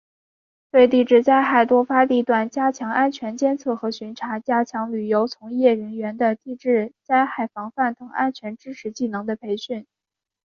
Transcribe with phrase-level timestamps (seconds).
[0.71, 9.85] 对地质灾害多发地段加强安全监测和巡查；加强旅游从业人员地质灾害防范等安全知识技能的培训